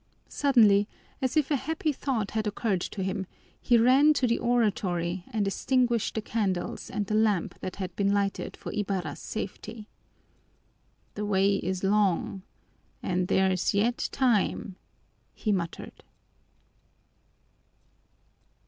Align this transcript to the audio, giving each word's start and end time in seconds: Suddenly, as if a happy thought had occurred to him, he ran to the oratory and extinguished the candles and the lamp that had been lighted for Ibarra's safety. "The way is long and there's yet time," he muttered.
Suddenly, 0.29 0.87
as 1.21 1.37
if 1.37 1.51
a 1.51 1.55
happy 1.55 1.93
thought 1.93 2.31
had 2.31 2.47
occurred 2.47 2.81
to 2.81 3.03
him, 3.03 3.27
he 3.61 3.77
ran 3.77 4.13
to 4.13 4.25
the 4.25 4.39
oratory 4.39 5.23
and 5.29 5.45
extinguished 5.45 6.15
the 6.15 6.23
candles 6.23 6.89
and 6.89 7.05
the 7.05 7.13
lamp 7.13 7.53
that 7.59 7.75
had 7.75 7.95
been 7.95 8.11
lighted 8.11 8.57
for 8.57 8.71
Ibarra's 8.73 9.19
safety. 9.19 9.85
"The 11.13 11.23
way 11.23 11.57
is 11.57 11.83
long 11.83 12.41
and 13.03 13.27
there's 13.27 13.75
yet 13.75 14.09
time," 14.11 14.75
he 15.35 15.51
muttered. 15.51 16.03